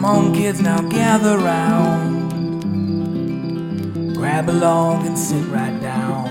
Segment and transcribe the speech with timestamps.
[0.00, 2.32] Come on, kids, now gather round.
[4.16, 6.24] Grab a log and sit right down.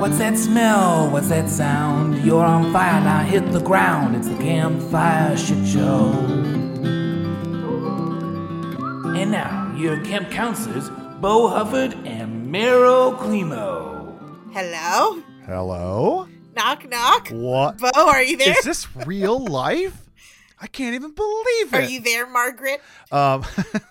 [0.00, 1.08] What's that smell?
[1.08, 2.18] What's that sound?
[2.24, 4.16] You're on fire, now hit the ground.
[4.16, 6.10] It's the campfire shit show.
[9.14, 10.90] And now, your camp counselors,
[11.20, 14.18] Bo Hufford and Meryl Climo.
[14.52, 15.22] Hello?
[15.44, 16.26] Hello?
[16.56, 17.28] Knock, knock.
[17.28, 17.78] What?
[17.78, 18.58] Bo, are you there?
[18.58, 20.05] Is this real life?
[20.60, 21.74] I can't even believe it.
[21.74, 22.80] Are you there, Margaret?
[23.12, 23.44] Um,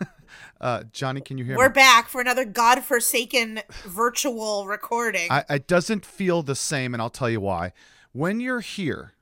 [0.62, 1.58] uh, Johnny, can you hear me?
[1.58, 1.74] We're me?
[1.74, 5.28] back for another godforsaken virtual recording.
[5.32, 7.74] I, it doesn't feel the same, and I'll tell you why.
[8.14, 9.14] When you're here,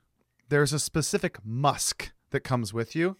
[0.49, 3.17] there's a specific musk that comes with you,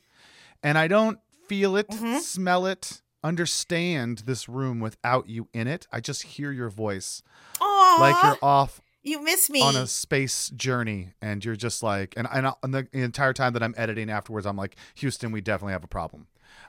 [0.62, 2.20] and I don't feel it, Mm-hmm.
[2.20, 5.88] smell it, understand this room without you in it.
[5.92, 7.22] I just hear your voice,
[7.60, 9.62] Aw, like you're off you miss me.
[9.62, 13.34] on a space journey and you're just like and, and, I- and the, the entire
[13.34, 16.28] time that i'm editing afterwards i'm like houston we definitely have a problem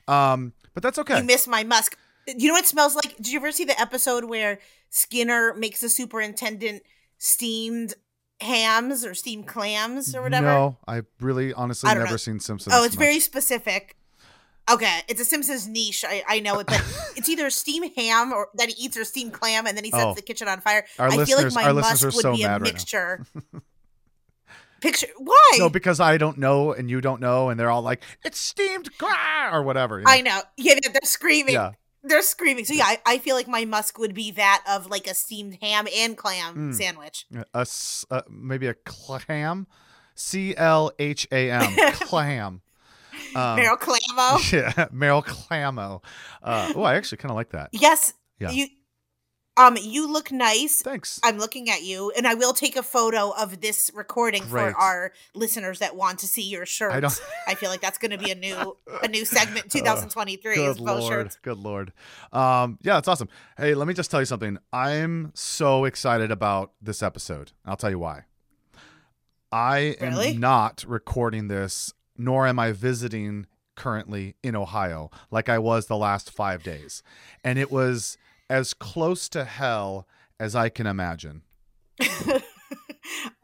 [0.09, 1.97] um but that's okay You miss my musk.
[2.27, 3.17] You know what it smells like?
[3.17, 4.59] Did you ever see the episode where
[4.91, 6.83] Skinner makes the superintendent
[7.19, 7.95] steamed
[8.41, 10.47] hams or steamed clams or whatever?
[10.47, 12.17] no i really honestly never know.
[12.17, 13.05] seen simpsons Oh, it's much.
[13.05, 13.97] very specific.
[14.71, 16.05] Okay, it's a Simpsons niche.
[16.09, 16.83] I, I know it, but
[17.17, 20.05] it's either steamed ham or that he eats or steamed clam, and then he sets
[20.05, 20.15] Oh.
[20.15, 20.87] the kitchen on fire.
[20.99, 23.25] Our I feel like my musk would so be a mad right mixture.
[24.81, 25.51] Picture why?
[25.57, 28.91] no because i don't know and you don't know and they're all like it's steamed
[29.51, 30.11] or whatever you know?
[30.13, 30.41] I know.
[30.59, 31.55] Yeah, they're, they're screaming.
[31.55, 31.71] Yeah.
[32.03, 32.67] They're screaming.
[32.67, 35.57] So yeah, I, I feel like my musk would be that of like a steamed
[35.63, 36.75] ham and clam Mm.
[36.75, 37.25] sandwich.
[37.55, 37.67] a
[38.11, 39.67] uh, maybe a clam
[40.17, 42.61] c-l-h-a-m clam
[43.35, 43.79] um, Meryl
[44.17, 44.53] Clamo.
[44.53, 46.03] yeah meryl clamo
[46.43, 48.15] uh, oh i actually kind of like that Yes.
[48.41, 48.51] Yeah.
[48.51, 48.67] You
[49.57, 50.83] um you look nice.
[50.83, 54.73] thanks I'm looking at you, and I will take a photo of this recording Great.
[54.73, 56.91] for our listeners that want to see your shirt.
[56.93, 59.71] I don't- I feel like that's going to be a new a new segment.
[59.71, 61.39] 2023 is Good bow lord, shirts.
[61.43, 61.93] good lord.
[62.33, 63.29] Um, yeah, that's awesome.
[63.57, 64.59] Hey, let me just tell you something.
[64.73, 67.53] I'm so excited about this episode.
[67.65, 68.25] I'll tell you why.
[69.53, 70.37] I am Really?
[70.37, 76.31] not recording this, nor am I visiting currently in Ohio like I was the last
[76.31, 77.03] five days,
[77.43, 78.17] and it was
[78.49, 80.07] as close to hell
[80.39, 81.43] as I can imagine.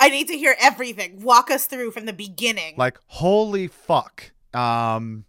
[0.00, 1.20] I need to hear everything.
[1.20, 2.74] Walk us through from the beginning.
[2.76, 4.32] Like, holy fuck.
[4.54, 5.24] Um,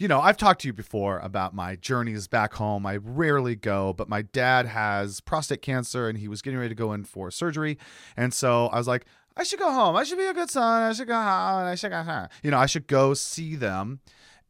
[0.00, 2.86] you know, I've talked to you before about my journeys back home.
[2.86, 6.74] I rarely go, but my dad has prostate cancer and he was getting ready to
[6.74, 7.76] go in for surgery.
[8.16, 9.04] And so I was like,
[9.36, 9.96] I should go home.
[9.96, 10.82] I should be a good son.
[10.82, 11.64] I should go home.
[11.66, 12.28] I should go home.
[12.42, 14.00] You know, I should go see them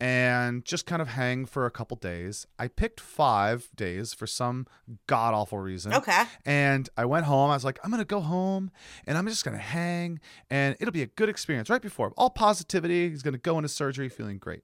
[0.01, 2.47] and just kind of hang for a couple days.
[2.59, 4.67] I picked five days for some
[5.07, 5.93] god awful reason.
[5.93, 6.25] okay.
[6.47, 7.51] And I went home.
[7.51, 8.71] I was like, I'm going to go home
[9.07, 10.19] and I'm just going to hang
[10.49, 13.11] and it'll be a good experience right before all positivity.
[13.11, 14.63] He's going to go into surgery feeling great.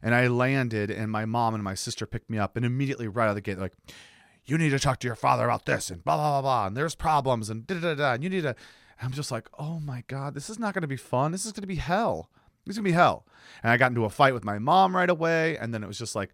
[0.00, 3.24] And I landed and my mom and my sister picked me up and immediately right
[3.24, 3.72] out of the gate, like,
[4.46, 6.66] you need to talk to your father about this and blah, blah, blah, blah.
[6.66, 8.12] And there's problems and da, da, da, da.
[8.12, 8.54] And you need to,
[9.02, 11.32] I'm just like, oh my God, this is not going to be fun.
[11.32, 12.30] This is going to be hell.
[12.64, 13.26] This is going to be hell.
[13.62, 15.56] And I got into a fight with my mom right away.
[15.58, 16.30] And then it was just like,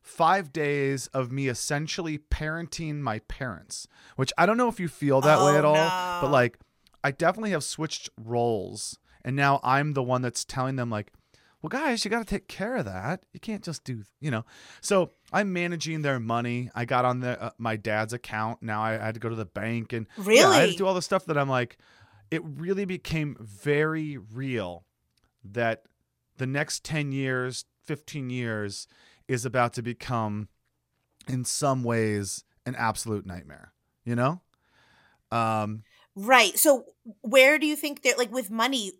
[0.00, 3.86] five days of me essentially parenting my parents,
[4.16, 6.18] which I don't know if you feel that way Oh, at all, no.
[6.22, 6.58] but like
[7.04, 8.98] I definitely have switched roles.
[9.22, 11.12] And now I'm the one that's telling them, like,
[11.60, 13.24] well, guys, you got to take care of that.
[13.34, 14.44] You can't just do, you know.
[14.80, 16.70] So I'm managing their money.
[16.74, 18.62] I got on the, uh, my dad's account.
[18.62, 20.94] Now I had to go to the bank and yeah, I had to do all
[20.94, 21.76] the stuff that I'm like,
[22.30, 24.84] it really became very real
[25.44, 25.84] that
[26.36, 28.86] the next 10 years, 15 years
[29.26, 30.48] is about to become,
[31.26, 33.72] in some ways, an absolute nightmare,
[34.04, 34.40] you know?
[35.30, 35.82] Um,
[36.18, 36.58] Right.
[36.58, 36.84] So
[37.20, 38.90] where do you think they're like with money?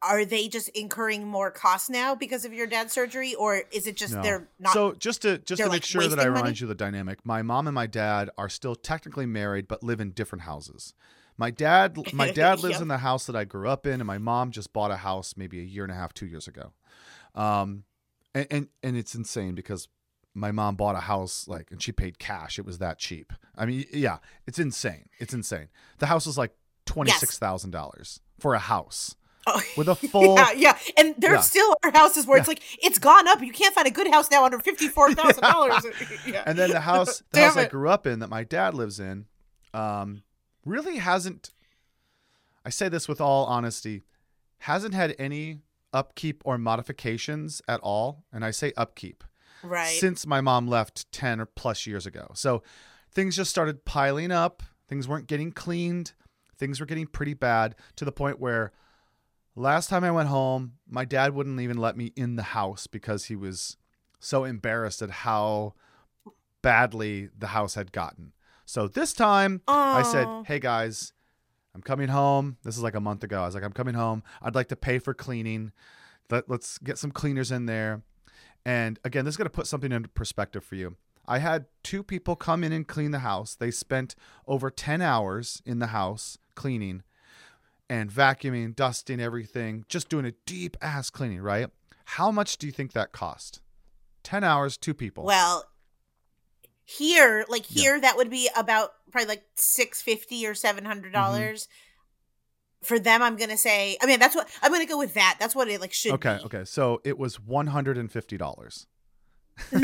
[0.00, 3.96] Are they just incurring more costs now because of your dad's surgery, or is it
[3.96, 4.22] just no.
[4.22, 4.72] they're not?
[4.72, 6.56] so just to just to make like, sure that I remind money?
[6.56, 9.98] you of the dynamic, my mom and my dad are still technically married but live
[10.00, 10.94] in different houses.
[11.38, 12.82] My dad my dad lives Yep.
[12.82, 15.34] in the house that I grew up in, and my mom just bought a house
[15.36, 16.72] maybe a year and a half, two years ago.
[17.34, 17.84] Um,
[18.34, 19.88] and and, and it's insane because
[20.34, 22.58] my mom bought a house like and she paid cash.
[22.58, 23.32] It was that cheap.
[23.56, 25.08] I mean, yeah, it's insane.
[25.18, 25.68] It's insane.
[25.98, 26.54] The house was like
[26.86, 29.14] twenty six thousand dollars for a house
[29.46, 31.40] Oh, with a full yeah, yeah, and there Yeah.
[31.40, 33.40] still are houses where it's like it's gone up.
[33.42, 35.86] You can't find a good house now under fifty four thousand dollars.
[36.46, 39.00] And then the house the Damn house I grew up in that my dad lives
[39.00, 39.26] in
[39.74, 40.22] um
[40.68, 41.50] really hasn't
[42.64, 44.02] I say this with all honesty
[44.58, 45.60] hasn't had any
[45.92, 49.24] upkeep or modifications at all and I say upkeep
[49.62, 49.86] right.
[49.86, 52.30] since my mom left 10 or plus years ago.
[52.34, 52.62] So
[53.10, 56.12] things just started piling up, things weren't getting cleaned,
[56.56, 58.72] things were getting pretty bad to the point where
[59.58, 63.24] Last time I went home, my dad wouldn't even let me in the house because
[63.24, 63.76] he was
[64.20, 65.74] so embarrassed at how
[66.62, 68.34] badly the house had gotten.
[68.68, 71.14] So this time I said, "Hey guys,
[71.74, 72.58] I'm coming home.
[72.64, 73.40] This is like a month ago.
[73.40, 74.22] I was like, I'm coming home.
[74.42, 75.72] I'd like to pay for cleaning.
[76.28, 78.02] Let, let's get some cleaners in there."
[78.66, 80.96] And again, this is going to put something into perspective for you.
[81.26, 83.54] I had two people come in and clean the house.
[83.54, 84.14] They spent
[84.46, 87.04] over 10 hours in the house cleaning
[87.88, 91.68] and vacuuming, dusting everything, just doing a deep ass cleaning, right?
[92.04, 93.62] How much do you think that cost?
[94.24, 95.24] 10 hours, two people.
[95.24, 95.64] Well,
[96.90, 97.82] here, like Yeah.
[97.82, 101.64] here, that would be about probably like six fifty or seven hundred dollars.
[101.64, 102.86] Mm-hmm.
[102.86, 103.98] For them, I'm gonna say.
[104.00, 105.12] I mean, that's what I'm gonna go with.
[105.14, 106.12] That that's what it like should.
[106.12, 106.44] okay, be.
[106.44, 106.64] okay.
[106.64, 108.86] So it was $150.
[109.72, 109.78] No,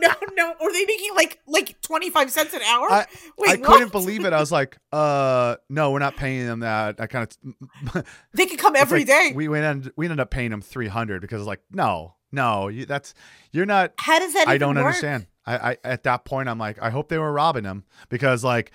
[0.00, 0.54] no, no.
[0.60, 2.86] Are they making like like twenty five cents an hour?
[2.90, 3.06] I-
[3.36, 4.32] Wait, I couldn't believe it.
[4.32, 7.00] I was like, uh, no, we're not paying them that.
[7.00, 7.28] I kind
[7.94, 9.32] of They could come every like, day.
[9.34, 12.86] We went and we ended up paying them three hundred because like no no you,
[12.86, 13.14] that's
[13.52, 13.92] you're not.
[13.98, 14.48] How does that?
[14.48, 14.86] I even don't work?
[14.86, 15.26] understand.
[15.46, 18.72] I, I at that point I'm like I hope they were robbing him because like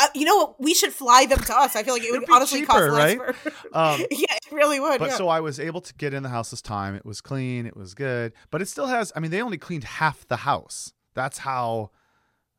[0.00, 0.60] Uh, you know what?
[0.60, 1.76] We should fly them to us.
[1.76, 3.16] I feel like it would honestly cost less.
[3.16, 3.36] right?
[3.36, 3.48] For...
[3.72, 4.98] um yeah, it really would.
[4.98, 5.16] but yeah.
[5.16, 6.94] so I was able to get in the house this time.
[6.94, 7.64] It was clean.
[7.64, 8.32] It was good.
[8.50, 9.12] But it still has.
[9.14, 10.92] I mean, they only cleaned half the house.
[11.14, 11.90] That's how.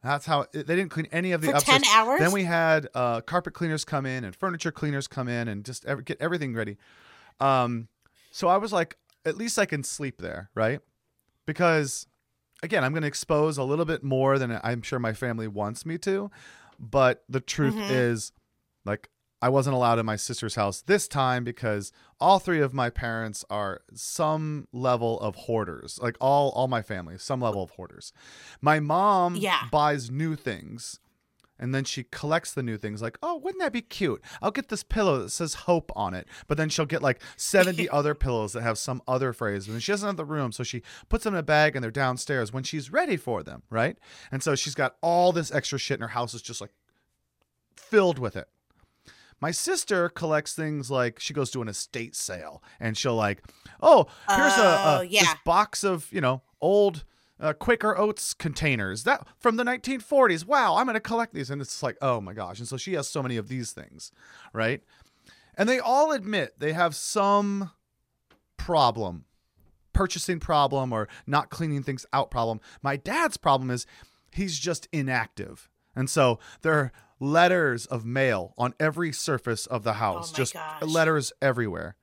[0.02, 1.82] That's how they didn't clean any of the For upstairs.
[1.82, 2.20] 10 hours?
[2.20, 5.84] Then we had uh, carpet cleaners come in and furniture cleaners come in and just
[5.86, 6.78] ev- get everything ready.
[7.40, 7.88] Um,
[8.30, 10.80] so I was like, at least I can sleep there, right?
[11.46, 12.08] Because
[12.64, 15.86] again, I'm going to expose a little bit more than I'm sure my family wants
[15.86, 16.32] me to.
[16.80, 17.90] But the truth Mhm.
[17.90, 18.32] is,
[18.86, 19.10] like,
[19.42, 23.46] I wasn't allowed in my sister's house this time because all three of my parents
[23.50, 26.00] are some level of hoarders.
[26.02, 28.12] Like all all my family, some level of hoarders.
[28.62, 29.68] My mom Yeah.
[29.72, 31.00] buys new things
[31.60, 34.22] and then she collects the new things like, "Oh, wouldn't that be cute?
[34.42, 37.90] I'll get this pillow that says hope on it." But then she'll get like 70
[37.92, 40.82] other pillows that have some other phrase and she doesn't have the room, so she
[41.10, 43.98] puts them in a bag and they're downstairs when she's ready for them, right?
[44.32, 46.72] And so she's got all this extra shit and her house is just like
[47.76, 48.48] filled with it.
[49.42, 53.44] My sister collects things like she goes to an estate sale and she'll like,
[53.82, 55.22] oh, here's a, Oh, a yeah.
[55.22, 57.04] this box of you know old
[57.40, 60.46] uh, Quaker Oats containers that from the 1940s.
[60.46, 62.60] Wow, I'm gonna collect these, and it's like, oh my gosh!
[62.60, 64.12] And so she has so many of these things,
[64.54, 64.82] right?
[65.58, 67.72] And they all admit they have some
[68.58, 69.26] problem,
[69.94, 72.60] purchasing problem or not cleaning things out problem.
[72.82, 73.86] My dad's problem is
[74.32, 75.70] he's just inactive.
[75.96, 76.92] And so there are
[77.22, 80.82] letters of mail on every surface of the house, Oh just gosh.
[80.82, 81.96] letters everywhere.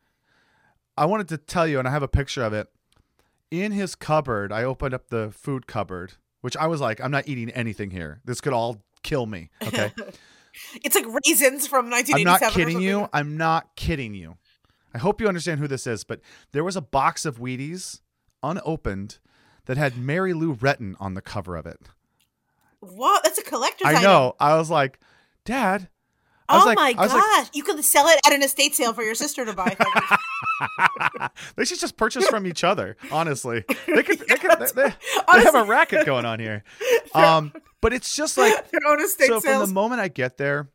[0.96, 2.69] I wanted to tell you, and I have a picture of it.
[3.52, 7.28] In his cupboard, I opened up the food cupboard, which I was like, I'm not
[7.28, 8.22] eating anything here.
[8.25, 9.50] This could all kill me.
[9.62, 9.93] Okay.
[10.82, 12.16] it's like raisins from 1987.
[12.19, 13.08] I'm not kidding you.
[13.12, 14.38] I'm not kidding you.
[14.94, 16.20] I hope you understand who this is, but
[16.52, 18.00] there was a box of Wheaties
[18.43, 19.19] unopened
[19.66, 21.78] that had Mary Lou Retton on the cover of it.
[22.81, 23.22] What?
[23.22, 24.02] That's a collector's I item.
[24.02, 24.34] know.
[24.40, 24.98] I was like,
[25.44, 25.88] Dad.
[26.48, 27.48] I was Oh like, my was like, gosh!
[27.55, 29.76] you could sell it at an estate sale for your sister to buy.
[31.56, 32.96] they should just purchase from each other.
[33.10, 34.18] Honestly, they could.
[34.20, 34.94] They, could, they, they,
[35.34, 36.64] they have a racket going on here.
[37.14, 39.38] Um, but it's just like Their own estate so.
[39.40, 40.70] From the moment I get there,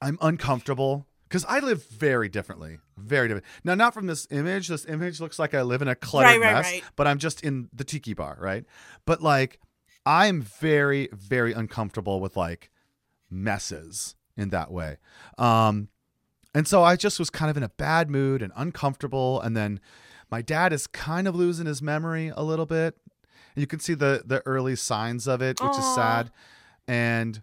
[0.00, 2.78] I'm uncomfortable because I live very differently.
[2.96, 3.44] Very different.
[3.62, 4.68] Now, not from this image.
[4.68, 6.72] This image looks like I live in a cluttered Right, right, mess.
[6.72, 6.82] right.
[6.96, 8.64] But I'm just in the tiki bar, right?
[9.04, 9.60] But like,
[10.06, 12.70] I'm very, very uncomfortable with like
[13.30, 14.96] messes in that way.
[15.36, 15.88] Um,
[16.54, 19.40] and so I just was kind of in a bad mood and uncomfortable.
[19.40, 19.80] And then
[20.30, 22.96] my dad is kind of losing his memory a little bit.
[23.56, 26.30] You can see the the early signs of it, which is sad.
[26.88, 27.42] And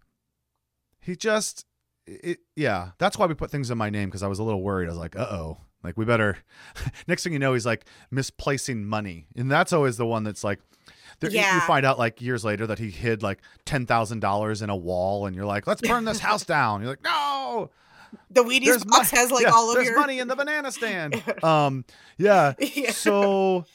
[1.02, 1.66] he just,
[2.06, 4.62] it, yeah, that's why we put things in my name because I was a little
[4.62, 4.88] worried.
[4.88, 6.38] I was like, uh oh, like we better.
[7.08, 10.60] Next thing you know, he's like misplacing money, and that's always the one that's like.
[11.20, 14.62] There, you- You find out like years later that he hid like ten thousand dollars
[14.62, 17.70] in a wall, and you're like, "Let's burn this house down." You're like, "No,
[18.32, 20.00] the Wheaties there's box has like yeah, all of there's your.
[20.00, 21.86] money in the banana stand." um,
[22.18, 22.54] yeah.
[22.60, 22.92] Yeah.
[22.92, 23.66] So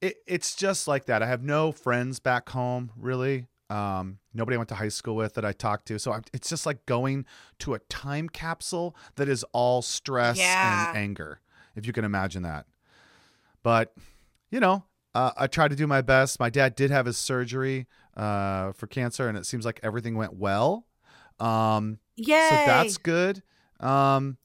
[0.00, 1.22] it, it's just like that.
[1.22, 3.46] I have no friends back home really.
[3.68, 5.98] Um, nobody I went to high school with that I talked to.
[6.00, 7.24] So I'm, it's just like going
[7.60, 10.88] to a time capsule that is all stress Yeah.
[10.88, 11.40] and anger,
[11.76, 12.66] if you can imagine that.
[13.62, 13.94] But
[14.50, 14.84] you know,
[15.14, 16.40] uh, I tried to do my best.
[16.40, 17.86] My dad did have his surgery
[18.16, 20.86] uh, for cancer, and it seems like everything went well.
[21.38, 22.48] Um, Yay!
[22.50, 23.42] so that's good.
[23.80, 24.36] Um,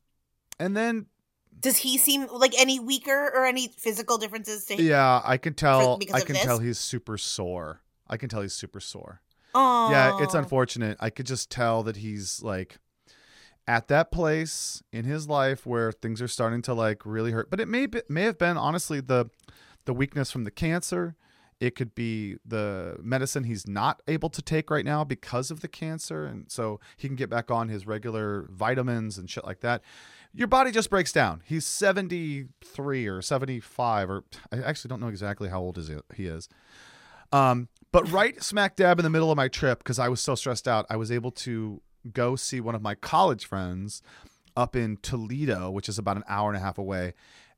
[0.60, 1.08] and then
[1.60, 5.98] Does he seem like any weaker or any physical differences yeah, I can tell.
[5.98, 7.82] because I can tell he's super sore.
[8.08, 9.22] I can tell he's super sore.
[9.54, 10.98] Oh, Yeah, it's unfortunate.
[11.00, 12.78] I could just tell that he's like
[13.68, 17.50] at that place in his life where things are starting to like really hurt.
[17.50, 19.30] But it may be, may have been honestly the
[19.86, 21.16] the weakness from the cancer.
[21.60, 25.70] It could be the medicine he's not able to take right now because of the
[25.70, 29.82] cancer, and so he can get back on his regular vitamins and shit like that.
[30.34, 31.42] Your body just breaks down.
[31.46, 35.80] He's seventy three or seventy five, or I actually don't know exactly how old
[36.16, 36.50] he is.
[37.32, 40.36] Um, but right smack dab in the middle of my trip, because I was so
[40.36, 41.82] stressed out, I was able to
[42.12, 44.02] go see one of my college friends
[44.58, 47.14] up in Toledo, which is about an hour and a half away.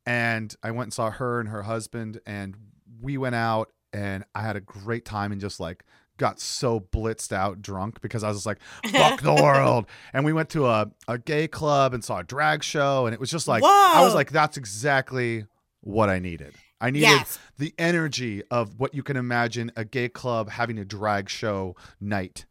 [0.05, 2.55] And I went and saw her and her husband, and
[3.01, 5.83] we went out, and I had a great time and just like
[6.17, 8.57] got so blitzed out drunk because I was like,
[8.91, 9.85] fuck the world.
[10.13, 13.19] And we went to a, a gay club and saw a drag show, and it
[13.19, 15.45] was just like, I was like, that's exactly
[15.81, 16.55] what I needed.
[16.81, 17.39] I needed Yes.
[17.57, 22.45] the energy of what you can imagine a gay club having a drag show night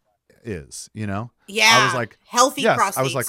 [0.44, 1.30] is, you know?
[1.48, 1.68] Yeah.
[1.80, 2.98] I was like, healthy yes, prostates.
[2.98, 3.26] I was like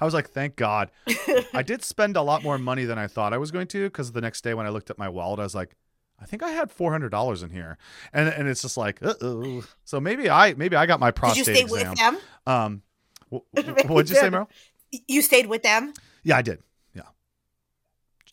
[0.00, 0.90] I was like, thank God.
[1.54, 4.12] I did spend a lot more money than I thought I was going to because
[4.12, 5.76] the next day when I looked at my wallet, I was like,
[6.20, 7.76] I think I had four hundred dollars in here,
[8.12, 9.64] and and it's just like, uh oh.
[9.84, 11.90] So maybe I maybe I got my Did prostate you stay exam.
[11.90, 12.18] with them?
[12.46, 12.82] Um,
[13.30, 14.48] wh- what'd you say, Meryl?
[15.08, 15.92] You stayed with them?
[16.22, 16.62] Yeah, I did.
[16.94, 17.02] Yeah.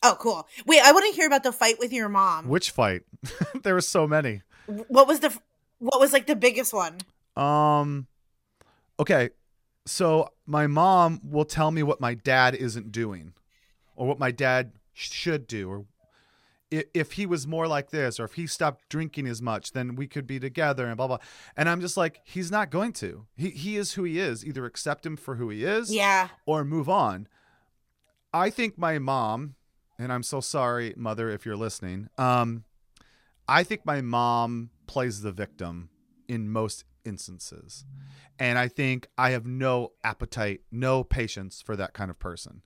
[0.02, 0.46] Oh, cool.
[0.66, 2.48] Wait, I want to hear about the fight with your mom.
[2.48, 3.02] Which fight?
[3.62, 4.42] there were so many.
[4.66, 5.36] What was the
[5.78, 6.98] what was like the biggest one?
[7.36, 8.06] Um
[8.98, 9.30] okay.
[9.84, 13.32] So my mom will tell me what my dad isn't doing
[13.96, 15.84] or what my dad should do or
[16.94, 20.06] if he was more like this or if he stopped drinking as much then we
[20.08, 21.18] could be together and blah blah.
[21.56, 23.26] And I'm just like he's not going to.
[23.36, 24.44] He he is who he is.
[24.44, 26.28] Either accept him for who he is Yeah.
[26.46, 27.28] or move on.
[28.32, 29.56] I think my mom,
[29.98, 32.08] and I'm so sorry, mother, if you're listening.
[32.16, 32.64] Um,
[33.46, 35.90] I think my mom plays the victim
[36.28, 37.84] in most instances,
[38.38, 42.62] and I think I have no appetite, no patience for that kind of person.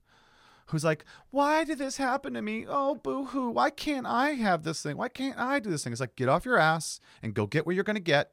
[0.67, 2.65] Who's like, why did this happen to me?
[2.67, 3.49] Oh, boo hoo.
[3.49, 4.97] Why can't I have this thing?
[4.97, 5.93] Why can't I do this thing?
[5.93, 8.31] It's like, get off your ass and go get what you're going to get.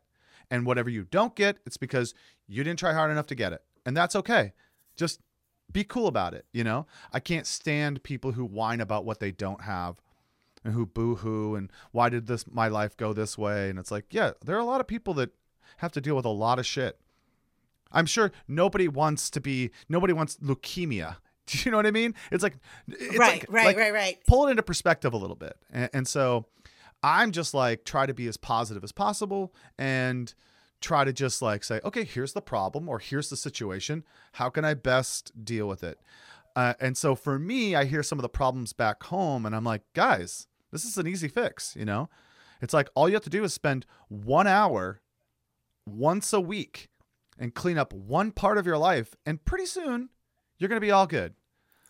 [0.50, 2.12] And whatever you don't get, it's because
[2.46, 3.62] you didn't try hard enough to get it.
[3.86, 4.52] And that's okay.
[4.96, 5.20] Just
[5.72, 6.44] be cool about it.
[6.52, 9.96] You know, I can't stand people who whine about what they don't have
[10.64, 13.70] and who boo hoo and why did this my life go this way?
[13.70, 15.30] And it's like, yeah, there are a lot of people that
[15.78, 16.98] have to deal with a lot of shit.
[17.92, 21.16] I'm sure nobody wants to be nobody wants leukemia.
[21.46, 22.14] Do you know what I mean?
[22.32, 22.56] It's like
[22.88, 24.18] it's right, like- right, like, right, right.
[24.26, 25.56] pull it into perspective a little bit.
[25.70, 26.46] And, and so
[27.02, 30.32] I'm just like try to be as positive as possible and
[30.80, 34.04] try to just like say, okay, here's the problem or here's the situation.
[34.32, 35.98] How can I best deal with it?
[36.56, 39.64] Uh, and so for me, I hear some of the problems back home and I'm
[39.64, 41.74] like, guys, this is an easy fix.
[41.76, 42.08] You know,
[42.62, 45.00] it's like all you have to do is spend one hour
[45.86, 46.88] once a week
[47.38, 49.14] and clean up one part of your life.
[49.26, 50.10] And pretty soon
[50.58, 51.34] you're going to be all good.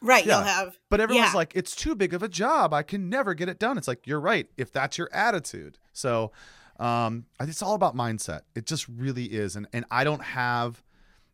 [0.02, 0.36] Right, Yeah.
[0.38, 1.36] you'll have But everyone's Yeah.
[1.36, 2.74] like, it's too big of a job.
[2.74, 3.78] I can never get it done.
[3.78, 4.48] It's like, you're right.
[4.56, 5.78] If that's your attitude.
[5.92, 6.30] So
[6.78, 8.40] um, it's all about mindset.
[8.54, 9.56] It just really is.
[9.56, 10.82] And, and I don't have,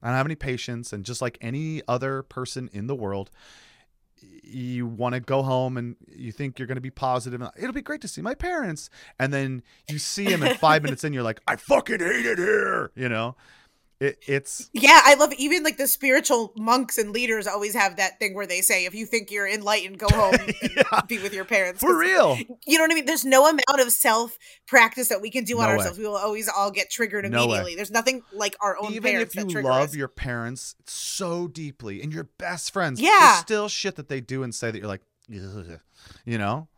[0.03, 0.93] I don't have any patience.
[0.93, 3.31] And just like any other person in the world,
[4.45, 7.41] you want to go home and you think you're going to be positive.
[7.41, 8.91] and It'll be great to see my parents.
[9.19, 12.39] And then you see them and five minutes in, you're like, I fucking hate it
[12.39, 12.91] here.
[12.95, 13.37] You know,
[14.01, 18.19] it, it's, Yeah, I love even like the spiritual monks and leaders always have that
[18.19, 21.01] thing where they say, if you think you're enlightened, go home and Yeah.
[21.07, 21.81] be with your parents.
[21.81, 22.39] For real.
[22.67, 23.05] You know what I mean?
[23.05, 25.77] There's no amount of self practice that we can do on No way.
[25.77, 25.99] ourselves.
[25.99, 27.75] We will always all get triggered No immediately.
[27.77, 29.95] There's nothing like our own even parents if you love us.
[29.95, 33.19] your parents so deeply and your best friends, Yeah.
[33.21, 35.79] there's still shit that they do and say that you're like, "Ugh,"
[36.25, 36.69] you know?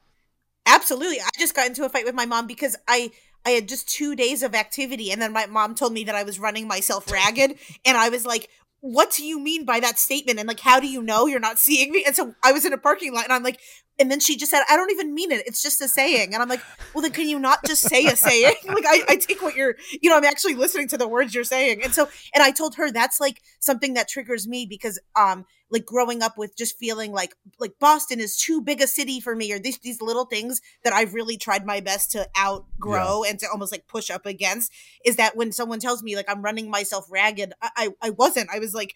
[0.66, 1.20] Absolutely.
[1.20, 3.10] I just got into a fight with my mom because I
[3.44, 6.22] I had just 2 days of activity and then my mom told me that I
[6.22, 8.48] was running myself ragged and I was like
[8.82, 10.40] what do you mean by that statement?
[10.40, 12.02] And like, how do you know you're not seeing me?
[12.04, 13.60] And so I was in a parking lot and I'm like,
[14.00, 15.46] and then she just said, I don't even mean it.
[15.46, 16.34] It's just a saying.
[16.34, 18.54] And I'm like, well, then can you not just say a saying?
[18.64, 21.44] like, I, I take what you're, you know, I'm actually listening to the words you're
[21.44, 21.80] saying.
[21.84, 25.84] And so, and I told her that's like something that triggers me because, um, like
[25.84, 29.52] growing up with just feeling like, like Boston is too big a city for me
[29.52, 33.46] or these, these little things that I've really tried my best to outgrow and to
[33.50, 34.70] almost like push up against
[35.04, 38.50] is that when someone tells me like I'm running myself ragged, I, I, I wasn't,
[38.52, 38.94] I was like,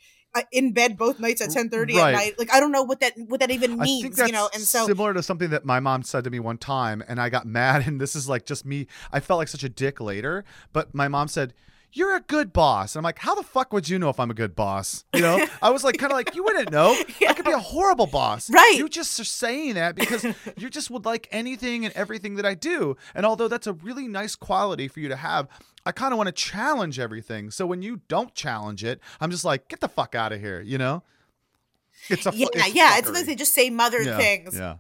[0.52, 2.09] in bed both nights at 10 30 Right.
[2.09, 2.38] at night.
[2.38, 4.50] Like, I don't know what that, what that even means, you know?
[4.52, 7.30] And so, similar to something that my mom said to me one time, and I
[7.30, 7.87] got mad.
[7.87, 8.87] And this is like just me.
[9.12, 11.54] I felt like such a dick later, but my mom said,
[11.97, 12.95] you're a good boss.
[12.95, 15.05] And I'm like, how the fuck would you know if I'm a good boss?
[15.15, 16.91] You know, I was like, kind of like, you wouldn't know.
[17.29, 18.50] I could be a horrible boss.
[18.50, 18.75] Right.
[18.76, 20.25] You just are saying that because
[20.59, 22.97] you just would like anything and everything that I do.
[23.15, 25.49] And although that's a really nice quality for you to have,
[25.87, 27.50] I kind of want to challenge everything.
[27.50, 30.61] So when you don't challenge it, I'm just like, get the fuck out of here.
[30.61, 31.03] You know?
[32.11, 32.99] It's a yeah, it's yeah.
[32.99, 34.57] It's like they just say mother yeah, things.
[34.57, 34.76] Yeah.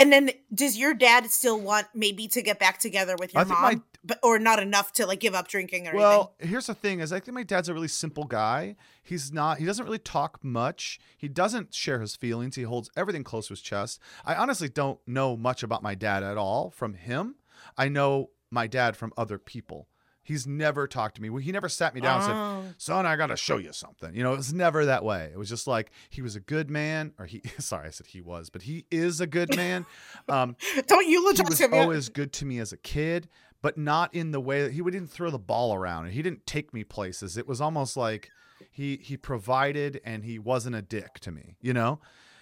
[0.00, 3.44] And then does your dad still want maybe to get back together with your I
[3.44, 6.00] mom, my- but or not enough to like give up drinking or anything?
[6.00, 8.76] Well, here's the thing: is I think my dad's a really simple guy.
[9.02, 9.58] He's not.
[9.58, 10.98] He doesn't really talk much.
[11.18, 12.56] He doesn't share his feelings.
[12.56, 14.00] He holds everything close to his chest.
[14.24, 17.34] I honestly don't know much about my dad at all from him.
[17.76, 19.86] I know my dad from other people.
[20.30, 21.42] He's never talked to me.
[21.42, 22.62] He never sat me down and Oh.
[22.68, 25.30] said, "Son, I got to show you something." You know, it was never that way.
[25.32, 27.42] It was just like he was a good man, or he.
[27.58, 29.86] Sorry, I said he was, but he is a good man.
[30.28, 30.56] Um.
[30.86, 31.72] Don't he eulogize was him.
[31.74, 31.80] yet.
[31.82, 33.28] always good to me as a kid,
[33.60, 36.46] but not in the way that he didn't throw the ball around and he didn't
[36.46, 37.36] take me places.
[37.36, 38.30] It was almost like
[38.70, 41.98] he he provided and he wasn't a dick to me, you know?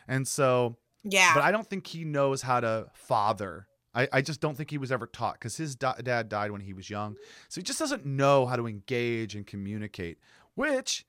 [0.06, 1.32] And so yeah.
[1.34, 3.66] but I don't think he knows how to father.
[3.94, 6.60] I, I just don't think he was ever taught because his da- dad died when
[6.60, 7.16] he was young.
[7.48, 10.18] So he just doesn't know how to engage and communicate,
[10.54, 11.06] which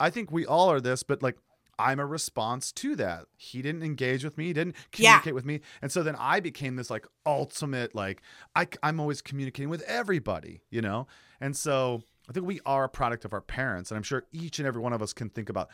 [0.00, 1.36] I think we all are this, but like
[1.78, 3.24] I'm a response to that.
[3.36, 5.14] He didn't engage with me, he didn't Yeah.
[5.18, 5.60] communicate with me.
[5.80, 8.22] And so then I became this like ultimate, like
[8.54, 11.06] I, I'm always communicating with everybody, you know?
[11.40, 13.90] And so I think we are a product of our parents.
[13.90, 15.70] And I'm sure each and every one of us can think about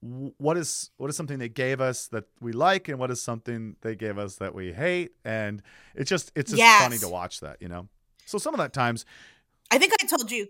[0.00, 3.76] what is what is something they gave us that we like and what is something
[3.80, 5.60] they gave us that we hate and
[5.96, 6.80] it's just it's just Yes.
[6.82, 7.88] funny to watch that you know
[8.24, 9.04] so some of that times
[9.70, 10.46] I think I told you.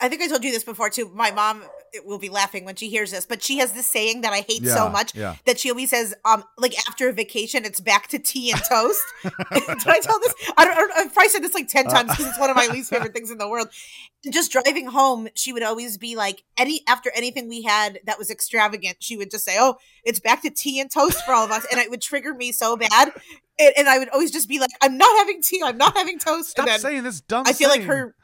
[0.00, 1.10] I think I told you this before too.
[1.14, 1.62] My mom
[2.04, 4.60] will be laughing when she hears this, but she has this saying that I hate
[4.62, 5.36] Yeah, so much yeah.
[5.46, 9.02] that she always says, um, like after a vacation, it's back to tea and toast.
[9.24, 10.34] Did I tell this?
[10.56, 12.50] I don't, I don't I've probably said this like 10 Uh, times because it's one
[12.50, 13.68] of my least favorite things in the world.
[14.30, 18.30] Just driving home, she would always be like, any after anything we had that was
[18.30, 21.50] extravagant, she would just say, Oh, it's back to tea and toast for all of
[21.50, 21.66] us.
[21.72, 23.12] And it would trigger me so bad.
[23.58, 26.18] And, and I would always just be like, I'm not having tea, I'm not having
[26.18, 26.50] toast.
[26.50, 27.88] stop saying this dumb I feel like saying.
[27.88, 28.14] her, her-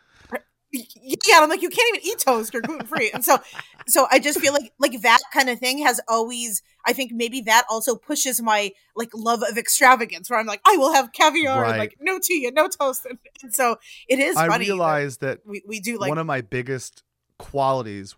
[1.02, 3.38] yeah, I'm like you can't even eat toast or gluten free, and so
[3.86, 7.40] so I just feel like like that kind of thing has always I think maybe
[7.42, 11.64] that also pushes my like love of extravagance where I'm like I will have caviar
[11.64, 13.76] and like no tea and no toast, and, and so
[14.08, 14.64] it is i funny.
[14.64, 17.02] that realize that we we do like one of my biggest
[17.38, 18.14] qualities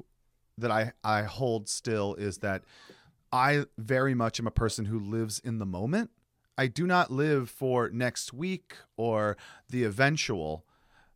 [0.59, 2.63] that I, I hold still is that
[3.33, 6.11] I very much am a person who lives in the moment.
[6.57, 9.37] I do not live for next week or
[9.69, 10.65] the eventual.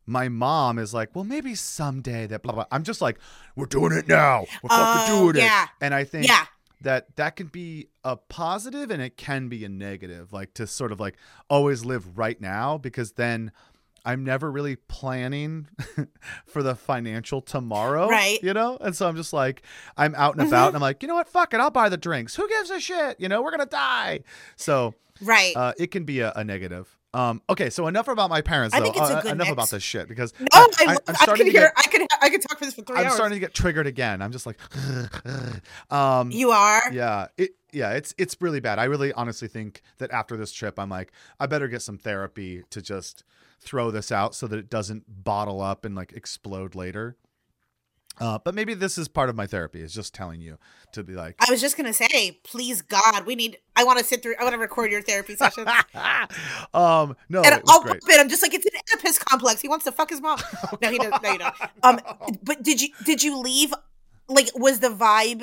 [0.06, 2.64] My mom is like, well, maybe someday that blah blah.
[2.72, 3.18] I'm just like,
[3.56, 4.46] we're doing it now.
[4.62, 5.64] We're fucking Oh, doing yeah.
[5.64, 5.68] it.
[5.80, 6.46] And I think yeah
[6.82, 10.90] that that can be a positive and it can be a negative like to sort
[10.92, 11.14] of like
[11.50, 13.52] always live right now because then
[14.06, 15.68] i'm never really planning
[16.46, 18.42] for the financial tomorrow Right.
[18.42, 19.62] you know and so i'm just like
[19.98, 21.98] i'm out and about and i'm like you know what fuck it i'll buy the
[21.98, 24.20] drinks who gives a shit you know we're gonna die
[24.56, 25.54] so right.
[25.54, 28.78] uh, it can be a, a negative um okay so enough about my parents I
[28.78, 29.50] though think it's Uh, enough mix.
[29.50, 31.62] about this shit because no, I, I, I'm I, starting to hear.
[31.62, 32.06] get I could.
[32.22, 33.14] I could talk for this for 3 i'm hours.
[33.14, 34.58] starting to get triggered again i'm just like
[35.90, 36.82] um you are.
[36.92, 40.78] yeah it yeah it's it's really bad i really honestly think that after this trip
[40.78, 43.24] i'm like i better get some therapy to just
[43.60, 47.16] throw this out so that it doesn't bottle up and like explode later
[48.20, 50.58] uh, but maybe this is part of my therapy is just telling you
[50.92, 53.58] to be like I was just gonna say, please God, we need.
[53.74, 54.34] I want to sit through.
[54.38, 55.66] I want to record your therapy session.
[56.74, 58.20] um no and I'll great it.
[58.20, 59.60] I'm just like it's an Oedipus complex.
[59.60, 60.38] He wants to fuck his mom.
[60.82, 61.22] No, he doesn't.
[61.22, 61.54] No, you don't.
[61.82, 62.00] Um,
[62.42, 63.72] but did you did you leave?
[64.28, 65.42] Like, was the vibe,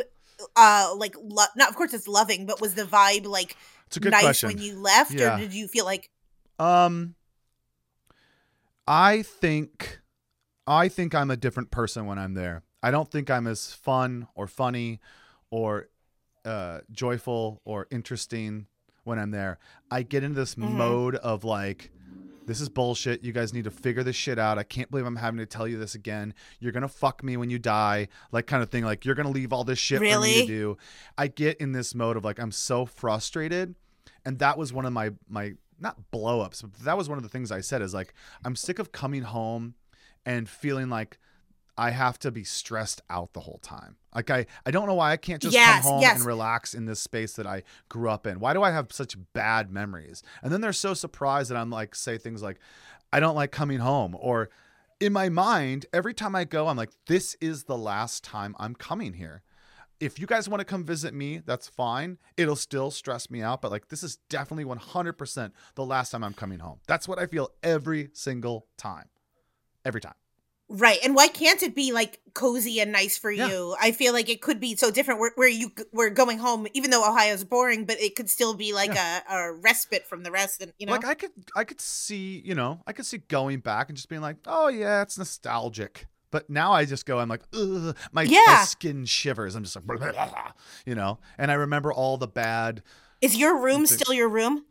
[0.56, 4.00] uh, like, lo- not of course it's loving, but was the vibe like it's a
[4.00, 5.36] good nice question when you left, Yeah.
[5.36, 6.10] or did you feel like
[6.58, 7.16] Um,
[8.88, 10.00] I think,
[10.66, 12.64] I think I'm a different person when I'm there.
[12.88, 15.02] I don't think I'm as fun or funny,
[15.50, 15.90] or
[16.46, 18.68] uh, joyful or interesting
[19.04, 19.60] when I'm there.
[19.92, 20.70] I get into this Mhm.
[20.72, 21.92] mode of like,
[22.46, 23.26] this is bullshit.
[23.26, 24.58] You guys need to figure this shit out.
[24.58, 26.34] I can't believe I'm having to tell you this again.
[26.62, 28.86] You're gonna fuck me when you die, like kind of thing.
[28.86, 30.78] Like you're gonna leave all this shit for me to do.
[31.18, 33.76] I get in this mode of like I'm so frustrated,
[34.24, 37.24] and that was one of my my not blow ups, but that was one of
[37.24, 38.14] the things I said is like
[38.46, 39.76] I'm sick of coming home
[40.26, 41.20] and feeling like
[41.78, 43.98] I have to be stressed out the whole time.
[44.16, 46.18] Like I, I don't know why I can't just Yes, come home yes.
[46.18, 48.40] and relax in this space that I grew up in.
[48.40, 50.24] Why do I have such bad memories?
[50.42, 52.58] And then they're so surprised that I'm like say things like,
[53.14, 54.16] I don't like coming home.
[54.20, 54.50] Or
[55.00, 58.74] in my mind, every time I go, I'm like, this is the last time I'm
[58.74, 59.44] coming here.
[60.00, 62.18] If you guys want to come visit me, that's fine.
[62.38, 66.34] It'll still stress me out, but like this is definitely 100% the last time I'm
[66.34, 66.80] coming home.
[66.88, 69.10] That's what I feel every single time.
[69.86, 70.14] Every time.
[70.70, 71.00] Right.
[71.04, 73.48] And why can't it be like cozy and nice for Yeah.
[73.48, 73.76] you?
[73.82, 76.92] I feel like it could be so different where, where you we're going home, even
[76.92, 80.62] though Ohio's boring, but it could still be like a, a respite from the rest.
[80.62, 83.60] And you know, Like I could I could see, you know, I could see going
[83.60, 87.30] back and just being like, "Oh yeah, it's nostalgic." But now I just go I'm
[87.30, 90.16] like, "Ugh, my, my skin shivers." I'm just like,
[90.86, 92.84] you know, and I remember all the bad
[93.22, 94.66] is your room think- still your room?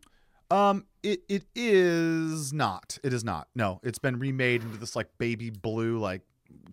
[0.51, 2.99] Um, it it is not.
[3.03, 3.49] It is not.
[3.55, 6.23] No, it's been remade into this like baby blue like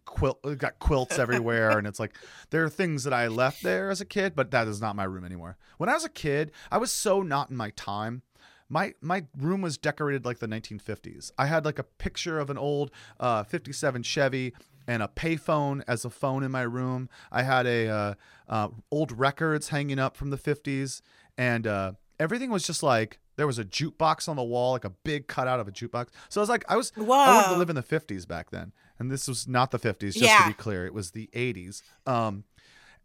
[0.05, 0.41] quilt.
[0.57, 2.15] Got quilts everywhere, and it's like
[2.49, 5.03] there are things that I left there as a kid, but that is not my
[5.03, 5.57] room anymore.
[5.77, 8.23] When I was a kid, I was so not in my time.
[8.69, 11.31] My my room was decorated like the 1950s.
[11.37, 14.53] I had like a picture of an old uh, 57 Chevy
[14.87, 17.07] and a payphone as a phone in my room.
[17.31, 18.13] I had a uh,
[18.49, 21.01] uh, old records hanging up from the 50s,
[21.37, 24.89] and uh, everything was just like there was a jukebox on the wall, like a
[24.91, 26.07] big cutout of a jukebox.
[26.29, 28.71] So I was like, I was I wanted to live in the 50s back then,
[28.99, 30.13] and this was not the 50s.
[30.13, 30.43] Just Yeah.
[30.43, 31.81] to be clear, it was the 80s.
[32.05, 32.43] Um,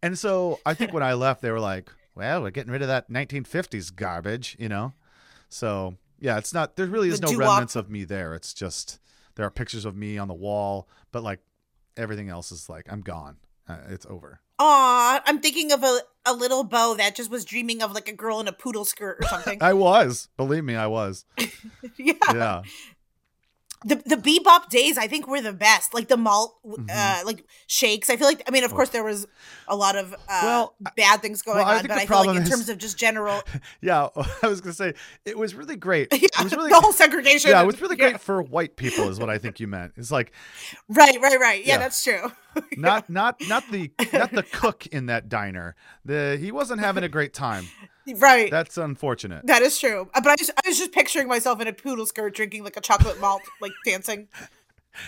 [0.01, 2.87] and so I think when I left, they were like, "Well, we're getting rid of
[2.87, 4.93] that 1950s garbage," you know.
[5.49, 6.75] So yeah, it's not.
[6.75, 7.49] There really is The no doo-wop.
[7.49, 8.33] remnants of me there.
[8.35, 8.99] It's just
[9.35, 11.39] there are pictures of me on the wall, but like
[11.97, 13.37] everything else is like I'm gone.
[13.69, 14.39] Uh, it's over.
[14.57, 18.13] Aw, I'm thinking of a, a little Bo that just was dreaming of like a
[18.13, 19.59] girl in a poodle skirt or something.
[19.63, 21.23] I was, believe me, I was.
[21.97, 22.13] yeah.
[22.33, 22.61] Yeah.
[23.85, 25.93] The the bebop days I think were the best.
[25.93, 26.87] Like the malt Mm-hmm.
[26.91, 28.09] uh like shakes.
[28.09, 29.25] I feel like I mean of course there was
[29.69, 32.25] a lot of uh Well, bad things going well, I on, think but I feel
[32.25, 33.41] like in is- terms of just general
[33.81, 34.09] Yeah,
[34.43, 36.09] I was gonna say it was really great.
[36.11, 37.51] yeah, It was really the whole segregation.
[37.51, 38.09] yeah, it was really yeah.
[38.09, 39.93] great for white people, is what I think you meant.
[39.95, 40.33] It's like
[40.89, 41.65] Right, right, right.
[41.65, 41.77] Yeah, Yeah.
[41.77, 42.33] that's true.
[42.77, 45.75] not not not the not the cook in that diner.
[46.05, 47.65] The he wasn't having a great time.
[48.17, 48.49] right.
[48.49, 49.45] That's unfortunate.
[49.47, 50.09] that is true.
[50.13, 52.81] But I just I was just picturing myself in a poodle skirt drinking like a
[52.81, 54.27] chocolate malt, like dancing.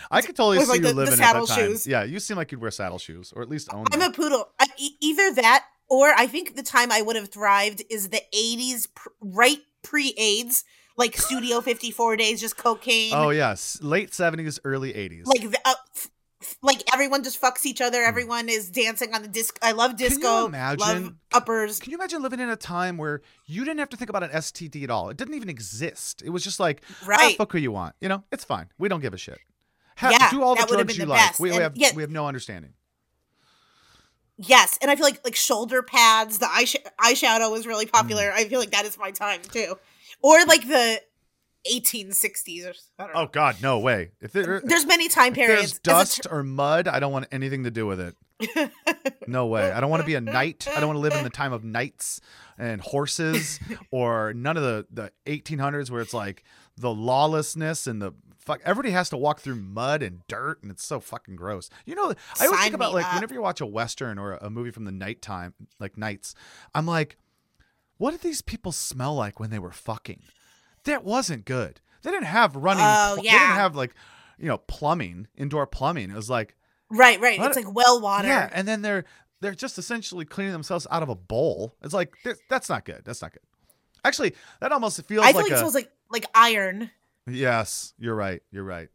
[0.10, 1.70] I could totally with, see like, you the- the living saddle at that time.
[1.72, 1.88] shoes.
[1.88, 4.12] Yeah, you seem like you'd wear saddle shoes, or at least own I'm them.
[4.12, 4.50] a poodle.
[4.60, 8.22] I, e- either that or I think the time I would have thrived is the
[8.34, 10.64] 80s, pr- right pre AIDS,
[10.96, 13.12] like Studio 54 days, just cocaine.
[13.16, 15.26] oh yes, late seventies, early eighties.
[15.26, 16.10] Like, the, uh, f-
[16.62, 18.02] like everyone just fucks each other.
[18.02, 19.58] Everyone is dancing on the disc.
[19.62, 20.22] I love disco.
[20.28, 21.80] Love imagine- uppers.
[21.80, 24.32] Can you imagine living in a time where you didn't have to think about an
[24.32, 25.10] STD at all?
[25.10, 26.22] It didn't even exist.
[26.26, 27.38] It was just like, ah, Right.
[27.38, 27.96] fuck who you want.
[28.02, 28.68] You know, it's fine.
[28.78, 29.40] We don't give a shit.
[29.98, 31.40] Ha- Yeah, do all the have drugs you the like.
[31.40, 32.74] We, we have yet- we have no understanding.
[34.38, 36.66] Yes, and I feel like like shoulder pads, the eye
[37.00, 38.32] eyeshadow was really popular.
[38.32, 38.34] Mm.
[38.34, 39.76] I feel like that is my time too,
[40.24, 41.00] or like the
[41.70, 42.66] 1860s.
[42.66, 43.26] Or I don't oh, know.
[43.26, 44.12] Oh God, no way.
[44.22, 45.78] If, there, There's many time there's periods.
[45.78, 48.16] A dust or mud, I don't want anything to do with it.
[49.28, 49.72] No way.
[49.72, 50.68] I don't want to be a knight.
[50.70, 52.22] I don't want to live in the time of knights
[52.58, 53.60] and horses
[53.92, 56.44] or none of the the 1800s where it's like
[56.78, 58.62] the lawlessness and the fuck.
[58.66, 61.70] Everybody has to walk through mud and dirt, and it's so fucking gross.
[61.86, 63.16] You know, I always Sign think about like up.
[63.16, 66.36] whenever you watch a western or a movie from the nighttime, like knights,
[66.76, 67.18] I'm like,
[67.98, 70.24] what did these people smell like when they were fucking?
[70.86, 71.80] That wasn't good.
[72.04, 72.84] They didn't have running.
[72.86, 73.94] Oh, pl- They didn't have like,
[74.38, 76.10] you know, plumbing, indoor plumbing.
[76.10, 76.56] It was like,
[76.90, 77.40] right, right.
[77.40, 78.28] It's like well water.
[78.28, 79.06] yeah, and then they're
[79.42, 81.76] they're just essentially cleaning themselves out of a bowl.
[81.84, 82.14] It's like
[82.50, 83.02] that's not good.
[83.06, 83.42] That's not good.
[84.04, 86.90] Actually, that almost feels like I feel like, like, it smells like like iron.
[87.30, 87.94] yes.
[88.00, 88.42] You're right.
[88.52, 88.90] You're right.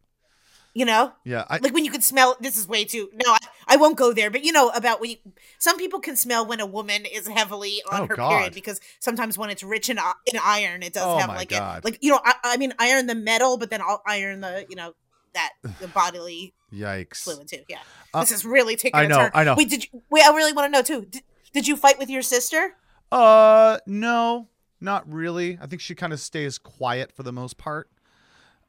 [0.75, 2.37] You know, Yeah, I, like when you could smell.
[2.38, 3.09] This is way too.
[3.14, 4.31] No, I, I won't go there.
[4.31, 5.16] But you know about when you,
[5.59, 8.31] some people can smell when a woman is heavily on Oh, her God.
[8.31, 9.98] period because sometimes when it's rich in
[10.33, 13.07] in iron, it does Oh, have like a like you know I, I mean iron
[13.07, 14.94] the metal, but then I'll iron the you know
[15.35, 15.50] that
[15.81, 17.22] the bodily yikes.
[17.24, 17.62] fluid too.
[17.68, 17.79] Yeah,
[18.14, 18.98] Uh, this is really taking.
[19.00, 19.31] I know, turn.
[19.35, 19.55] I know.
[19.57, 20.02] Wait, did you?
[20.11, 21.07] Wait, I really want to know too.
[21.07, 22.76] Did, did you fight with your sister?
[23.11, 24.48] Uh, no,
[24.81, 25.59] not really.
[25.61, 27.88] I think she kind of stays quiet for the most part.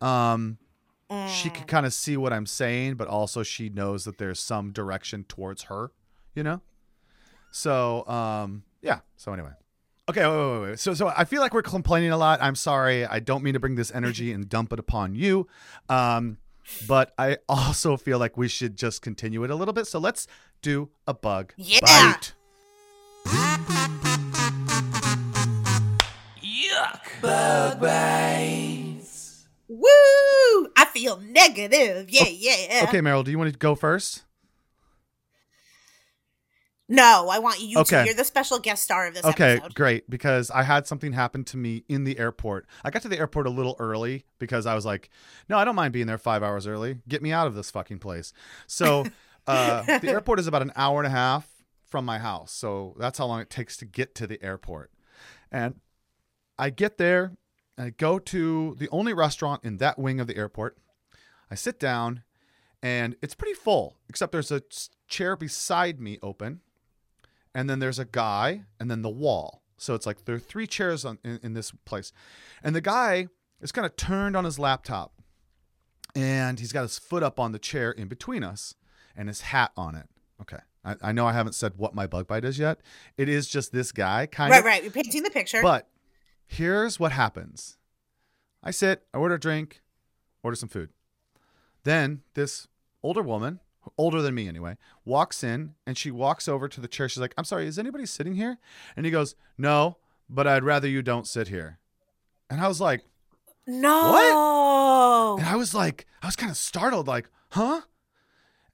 [0.02, 0.58] Um,
[1.30, 4.72] she could kind of see what I'm saying, but also she knows that there's some
[4.72, 5.92] direction towards her,
[6.36, 6.62] you know?
[7.52, 9.00] So, um, yeah.
[9.16, 9.52] So anyway.
[10.10, 10.80] Okay, wait, wait, wait, wait.
[10.80, 12.40] So, so I feel like we're complaining a lot.
[12.42, 13.06] I'm sorry.
[13.06, 15.48] I don't mean to bring this energy and dump it upon you.
[15.90, 16.38] Um,
[16.88, 19.88] but I also feel like we should just continue it a little bit.
[19.88, 20.28] So let's
[20.62, 21.80] do a bug Yeah.
[21.82, 22.34] bite.
[26.42, 27.22] Yuck.
[27.22, 29.48] Bug bites.
[29.68, 29.88] Woo!
[30.98, 32.10] Feel negative.
[32.10, 32.82] Yeah, yeah.
[32.84, 34.24] Okay, Meryl, do you want to go first?
[36.90, 38.00] No, I want you Okay.
[38.00, 38.06] to.
[38.06, 39.76] You're the special guest star of this Okay, episode.
[39.76, 40.10] great.
[40.10, 42.66] Because I had something happen to me in the airport.
[42.84, 45.10] I got to the airport a little early because I was like,
[45.50, 47.00] no, I don't mind being there five hours early.
[47.08, 48.32] Get me out of this fucking place.
[48.68, 49.06] So
[49.48, 51.48] uh, the airport is about an hour and a half
[51.86, 52.54] from my house.
[52.54, 54.90] So that's how long it takes to get to the airport.
[55.52, 55.76] And
[56.58, 57.34] I get there
[57.78, 60.78] and I go to the only restaurant in that wing of the airport.
[61.50, 62.24] I sit down
[62.84, 63.98] and it's pretty full.
[64.10, 64.62] Except there's a
[65.08, 66.62] chair beside me open,
[67.56, 69.64] and then there's a guy, and then the wall.
[69.78, 72.12] So it's like there are three chairs on, in, in this place,
[72.64, 73.28] and the guy
[73.62, 75.14] is kind of turned on his laptop,
[76.16, 78.76] and he's got his foot up on the chair in between us,
[79.16, 80.08] and his hat on it.
[80.42, 82.80] Okay, I, I know I haven't said what my bug bite is yet.
[83.18, 84.66] It is just this guy, kind Right, of.
[84.66, 84.84] right.
[84.84, 85.62] You're painting the picture.
[85.62, 85.88] But
[86.46, 87.78] here's what happens
[88.64, 89.82] I sit, I order a drink,
[90.44, 90.90] order some food.
[91.88, 92.68] Then this
[93.02, 93.62] older woman,
[93.98, 97.08] older than me anyway, walks in and she walks over to the chair.
[97.08, 98.58] She's like, I'm sorry, is anybody sitting here?
[98.98, 99.96] And he goes, No,
[100.30, 101.80] but I'd rather you don't sit here.
[102.50, 103.04] And I was like,
[103.66, 105.38] no.
[105.40, 107.80] and I was like, I was kind of startled, like, huh?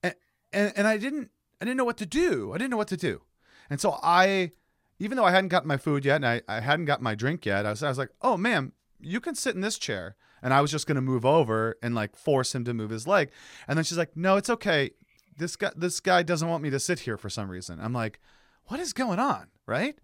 [0.02, 0.16] And,
[0.52, 1.30] and and I didn't
[1.62, 2.52] I didn't know what to do.
[2.52, 3.22] I didn't know what to do.
[3.70, 4.54] And so I,
[4.98, 7.46] even though I hadn't gotten my food yet and I, I hadn't gotten my drink
[7.46, 10.16] yet, I was I was like, oh ma'am, you can sit in this chair.
[10.44, 13.32] And I was just gonna move over and like force him to move his leg.
[13.68, 14.92] And then she's like, no, it's okay.
[15.38, 17.80] This guy this guy doesn't want me to sit here for some reason.
[17.82, 18.20] I'm like,
[18.66, 19.48] what is going on?
[19.66, 19.98] Right?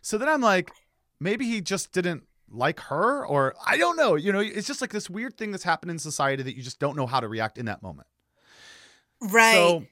[0.00, 0.70] So then I'm like,
[1.20, 4.14] maybe he just didn't like her or I don't know.
[4.14, 6.78] You know, it's just like this weird thing that's happened in society that you just
[6.78, 8.06] don't know how to react in that moment.
[9.20, 9.54] right.
[9.54, 9.84] So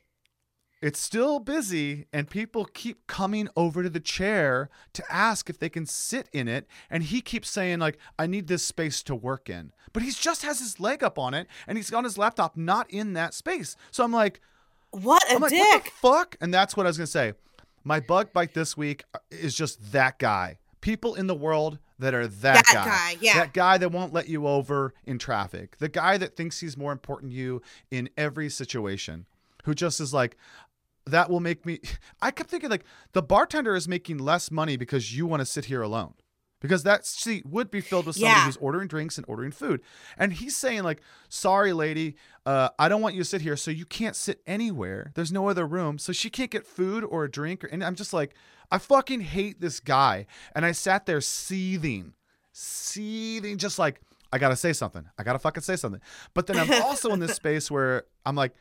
[0.84, 5.70] it's still busy and people keep coming over to the chair to ask if they
[5.70, 9.48] can sit in it and he keeps saying like I need this space to work
[9.48, 9.72] in.
[9.94, 12.90] But he just has his leg up on it and he's on his laptop not
[12.90, 13.76] in that space.
[13.90, 14.42] So I'm like
[14.90, 15.62] what a I'm like, dick.
[15.62, 16.36] what the fuck?
[16.42, 17.32] And that's what I was gonna say.
[17.82, 20.58] My bug bite this week uh, is just that guy.
[20.82, 23.38] People in the world that are that, That guy, yeah.
[23.38, 25.78] That guy that won't let you over in traffic.
[25.78, 29.24] The guy that thinks he's more important to you in every situation.
[29.64, 30.36] Who just is like,
[31.06, 31.80] that will make me.
[32.22, 35.66] I kept thinking like the bartender is making less money because you want to sit
[35.66, 36.14] here alone.
[36.60, 38.46] Because that seat would be filled with somebody Yeah.
[38.46, 39.82] who's ordering drinks and ordering food.
[40.16, 43.70] And he's saying, like, sorry, lady, uh, I don't want you to sit here, so
[43.70, 45.12] you can't sit anywhere.
[45.14, 45.98] There's no other room.
[45.98, 47.64] So she can't get food or a drink.
[47.64, 48.34] Or, and I'm just like,
[48.70, 50.24] I fucking hate this guy.
[50.56, 52.14] And I sat there seething,
[52.52, 54.00] seething, just like,
[54.32, 55.04] I gotta say something.
[55.18, 56.00] I gotta fucking say something.
[56.32, 58.54] But then I'm also in this space where I'm like,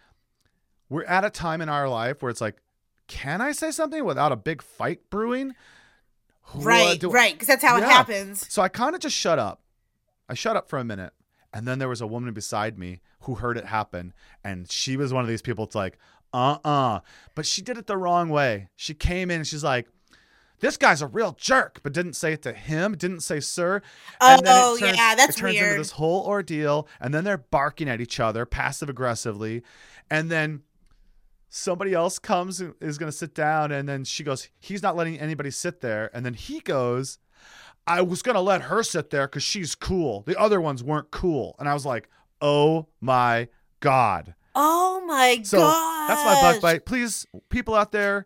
[0.94, 2.58] we're at a time in our life where it's like,
[3.08, 5.56] can I say something without a big fight brewing?
[6.54, 7.34] Right, do- right.
[7.34, 8.46] Because that's how it happens.
[8.52, 9.62] So I kind of just shut up.
[10.30, 11.14] I shut up for a minute.
[11.52, 14.14] And then there was a woman beside me who heard it happen.
[14.44, 15.98] And she was one of these people it's like,
[16.34, 17.00] uh uh
[17.36, 18.70] But she did it the wrong way.
[18.76, 19.88] She came in and she's like,
[20.60, 23.82] this guy's a real jerk, but didn't say it to him, didn't say sir.
[24.22, 26.88] And then Oh, it turns, yeah, that's it turns into this whole ordeal.
[27.02, 29.62] And then they're barking at each other passive aggressively.
[30.10, 30.62] And then
[31.56, 33.72] somebody else comes and is going to sit down.
[33.72, 36.10] And then she goes, he's not letting anybody sit there.
[36.14, 37.20] And then he goes,
[37.86, 40.24] I was going to let her sit there because she's cool.
[40.26, 41.56] The other ones weren't cool.
[41.60, 42.10] And I was like,
[42.42, 43.50] oh my
[43.82, 44.34] God.
[44.56, 46.10] Oh my So god.
[46.10, 46.86] that's my bug bite.
[46.86, 48.26] Please, people out there,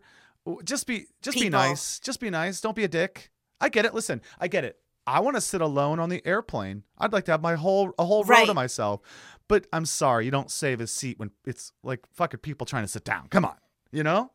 [0.64, 1.98] just be just be nice.
[2.00, 2.60] Just be nice.
[2.62, 3.30] Don't be a dick.
[3.60, 3.92] I get it.
[3.92, 4.78] Listen, I get it.
[5.08, 6.84] I want to sit alone on the airplane.
[6.98, 9.00] I'd like to have my whole a whole row to myself.
[9.48, 12.88] But I'm sorry, you don't save a seat when it's like fucking people trying to
[12.88, 13.28] sit down.
[13.28, 13.56] Come on,
[13.90, 14.30] you know.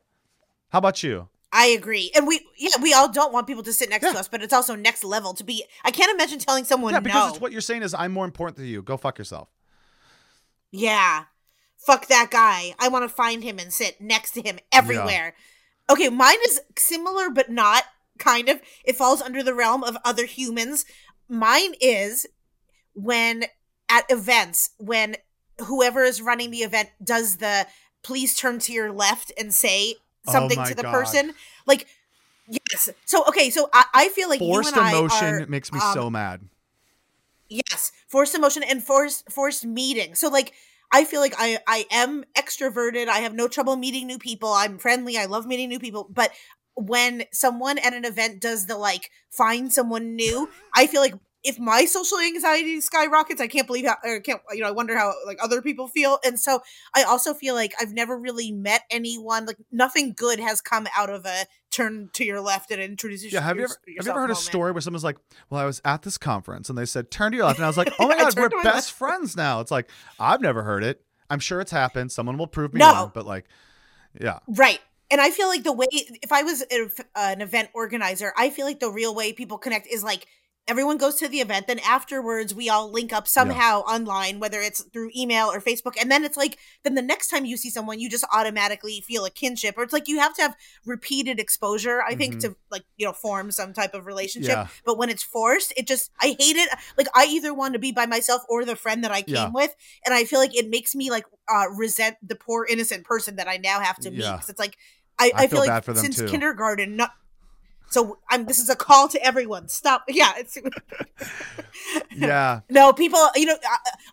[0.70, 1.30] How about you?
[1.52, 2.12] I agree.
[2.16, 4.14] And we yeah, we all don't want people to sit next Yeah.
[4.14, 7.00] to us, but it's also next level to be I can't imagine telling someone yeah,
[7.00, 7.30] because no.
[7.30, 8.82] it's what you're saying is I'm more important than you.
[8.82, 9.50] Go fuck yourself.
[10.72, 11.26] Yeah.
[11.78, 12.74] Fuck that guy.
[12.80, 15.36] I want to find him and sit next to him everywhere.
[15.90, 17.84] Okay, mine is similar but not
[18.20, 18.62] kind of.
[18.84, 20.86] It falls under the realm of other humans.
[21.28, 22.26] Mine is
[22.94, 23.46] when
[23.90, 25.16] at events when
[25.60, 27.68] whoever is running the event does the
[28.04, 29.96] please turn to your left and say
[30.26, 30.92] Oh something my to the God.
[30.92, 31.34] person.
[31.66, 31.88] Like
[32.48, 32.90] yes.
[33.06, 35.80] So okay, so I, I feel like Forced you and emotion I are, makes me
[35.80, 36.42] um, so mad.
[37.50, 40.16] Yes, forced emotion and forced forced meeting.
[40.16, 40.54] So like
[40.92, 43.08] I feel like I I am extroverted.
[43.08, 44.52] I have no trouble meeting new people.
[44.54, 45.18] I'm friendly.
[45.18, 46.08] I love meeting new people.
[46.10, 46.32] But
[46.76, 51.60] when someone at an event does the like find someone new, I feel like if
[51.60, 55.14] my social anxiety skyrockets, I can't believe how or can't you know, I wonder how
[55.26, 56.20] like other people feel.
[56.26, 56.62] And so
[56.96, 61.10] I also feel like I've never really met anyone like nothing good has come out
[61.10, 64.22] of a turn to your left and introduce Yeah, have you ever have you ever
[64.22, 65.18] heard a story where someone's like,
[65.50, 67.70] "Well, I was at this conference and they said turn to your left," and I
[67.70, 68.92] was like, "Oh my god, we're turned to my best left.
[68.92, 71.04] friends now." It's like I've never heard it.
[71.30, 72.12] I'm sure it's happened.
[72.12, 72.92] Someone will prove me No.
[72.94, 73.46] wrong, but like,
[74.20, 74.80] yeah, Right.
[75.14, 78.66] And I feel like the way, if I was a- an event organizer, I feel
[78.66, 80.26] like the real way people connect is like
[80.66, 84.82] everyone goes to the event then afterwards we all link up somehow online whether it's
[84.94, 88.00] through email or facebook and then it's like then the next time you see someone
[88.00, 92.02] you just automatically feel a kinship or it's like you have to have repeated exposure
[92.04, 92.40] i think Mhm.
[92.44, 94.68] to like you know form some type of relationship Yeah.
[94.86, 97.92] but when it's forced it just i hate it like i either want to be
[97.92, 99.52] by myself or the friend that i came Yeah.
[99.54, 103.36] with and i feel like it makes me like uh resent the poor innocent person
[103.36, 104.38] that i now have to meet Yeah.
[104.38, 104.78] because it's like
[105.20, 106.28] i, I I, feel feel, bad like for them, since too.
[106.28, 107.12] kindergarten not
[107.90, 108.46] so I'm.
[108.48, 109.68] This is a call to everyone.
[109.68, 110.06] Stop.
[110.10, 110.34] Yeah.
[110.38, 110.58] It's,
[112.16, 112.62] Yeah.
[112.70, 113.20] no, people.
[113.36, 113.56] You know,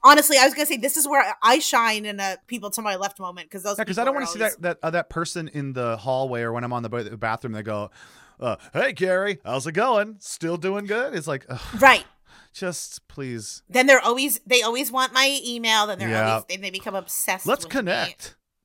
[0.03, 2.97] honestly, I was gonna say this is where I shine in a people to my
[2.97, 3.79] left moment because those.
[3.79, 6.43] Yeah, because I don't want to see that that uh, that person in the hallway
[6.43, 7.53] or when I'm on the bathroom.
[7.55, 7.91] They go,
[8.39, 10.17] uh, "Hey, Gary, how's it going?
[10.19, 12.05] Still doing good?" It's like, ugh, Right.
[12.53, 14.41] just please, Then they're always.
[14.47, 15.87] They always want my email.
[15.87, 16.29] Then they're Yeah.
[16.33, 16.45] always.
[16.51, 17.47] Then they become obsessed.
[17.47, 18.15] let's with me.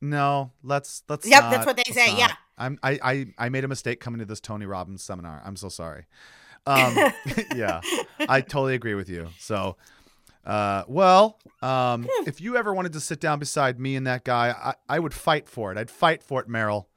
[0.10, 1.28] No, let's let's.
[1.28, 2.18] Yep, not, that's what they say, not.
[2.20, 2.32] yeah.
[2.58, 5.42] I'm I, I I made a mistake coming to this Tony Robbins seminar.
[5.46, 6.06] I'm so sorry.
[6.68, 6.96] Um,
[7.56, 7.80] yeah,
[8.28, 9.28] I totally agree with you.
[9.38, 9.78] So,
[10.48, 12.28] uh, well, um, Hmm.
[12.28, 15.14] if you ever wanted to sit down beside me and that guy, I, I would
[15.14, 15.78] fight for it.
[15.78, 16.88] I'd fight for it, Meryl.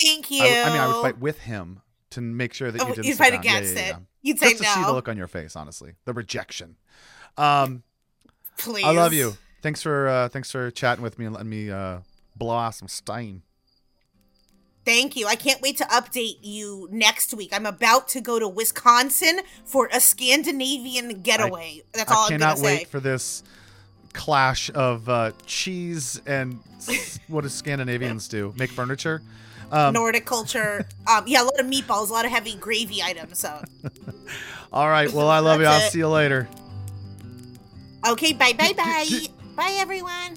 [0.00, 0.42] Thank you.
[0.42, 3.06] I, I mean, I would fight with him to make sure that Oh, you didn't
[3.06, 3.40] you'd fight down.
[3.42, 3.90] against yeah, yeah, it.
[3.90, 3.98] yeah.
[4.22, 6.74] You'd say Just to see the look on your face, honestly, the rejection.
[7.36, 7.84] Um,
[8.58, 8.84] Please.
[8.84, 9.34] I love you.
[9.62, 11.98] Thanks for uh, thanks for chatting with me and letting me uh,
[12.36, 13.42] blow off some steam.
[14.84, 15.28] Thank you.
[15.28, 17.50] I can't wait to update you next week.
[17.52, 21.82] I'm about to go to Wisconsin for a Scandinavian getaway.
[21.92, 22.78] That's all I I'm cannot say.
[22.78, 23.44] wait for this
[24.12, 26.58] clash of uh, cheese and
[27.28, 28.52] what do Scandinavians do?
[28.58, 29.22] Make furniture.
[29.70, 30.84] Um, Nordic culture.
[31.06, 33.38] Um, yeah, a lot of meatballs, a lot of heavy gravy items.
[33.38, 33.62] So,
[34.72, 35.10] all right.
[35.12, 35.66] Well, I love you.
[35.66, 35.92] I'll it.
[35.92, 36.48] see you later.
[38.06, 40.36] okay, bye, bye, bye, bye, everyone.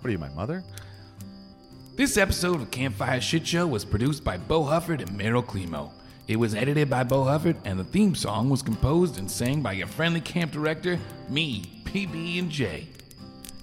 [0.00, 0.62] What are you, my mother?
[1.94, 5.92] This episode of Campfire Shit Show was produced by Bo Hufford and Meryl Climo.
[6.26, 9.72] It was edited by Bo Hufford, and the theme song was composed and sang by
[9.72, 12.88] your friendly camp director, me, PB and J.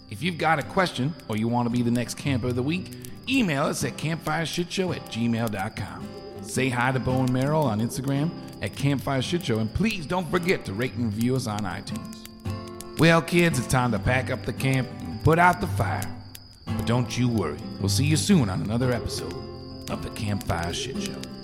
[0.10, 2.64] If you've got a question or you want to be the next camper of the
[2.64, 2.92] week,
[3.28, 6.08] email us at campfireshitshow at gmail.com.
[6.42, 8.30] Say hi to Bo and Meryl on Instagram
[8.62, 12.19] at Campfire Shit Show, and please don't forget to rate and review us on iTunes.
[13.00, 16.04] Well, kids, it's time to pack up the camp and put out the fire.
[16.66, 19.34] But don't you worry, we'll see you soon on another episode
[19.90, 21.39] of the Campfire Shit Show.